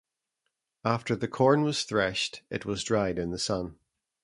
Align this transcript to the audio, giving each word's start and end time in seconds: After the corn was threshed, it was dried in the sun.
After 0.83 1.15
the 1.15 1.27
corn 1.27 1.61
was 1.61 1.83
threshed, 1.83 2.41
it 2.49 2.65
was 2.65 2.83
dried 2.83 3.19
in 3.19 3.29
the 3.29 3.37
sun. 3.37 3.77